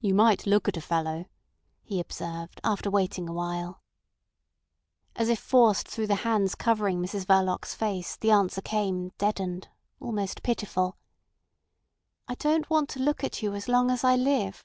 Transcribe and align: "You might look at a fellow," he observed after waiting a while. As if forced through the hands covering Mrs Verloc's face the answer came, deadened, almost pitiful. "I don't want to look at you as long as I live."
"You 0.00 0.14
might 0.14 0.46
look 0.46 0.66
at 0.66 0.78
a 0.78 0.80
fellow," 0.80 1.26
he 1.82 2.00
observed 2.00 2.58
after 2.64 2.90
waiting 2.90 3.28
a 3.28 3.34
while. 3.34 3.82
As 5.14 5.28
if 5.28 5.38
forced 5.38 5.86
through 5.88 6.06
the 6.06 6.14
hands 6.24 6.54
covering 6.54 7.02
Mrs 7.02 7.26
Verloc's 7.26 7.74
face 7.74 8.16
the 8.16 8.30
answer 8.30 8.62
came, 8.62 9.12
deadened, 9.18 9.68
almost 10.00 10.42
pitiful. 10.42 10.96
"I 12.26 12.34
don't 12.36 12.70
want 12.70 12.88
to 12.96 13.00
look 13.00 13.22
at 13.22 13.42
you 13.42 13.52
as 13.54 13.68
long 13.68 13.90
as 13.90 14.04
I 14.04 14.16
live." 14.16 14.64